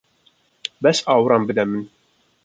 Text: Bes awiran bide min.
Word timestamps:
Bes 0.87 1.01
awiran 1.15 1.45
bide 1.51 1.65
min. 1.73 1.83